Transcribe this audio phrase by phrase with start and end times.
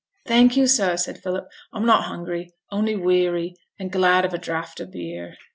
[0.25, 1.47] 'Thank you, sir!' said Philip.
[1.71, 5.35] 'I'm not hungry, only weary, and glad of a draught of beer.'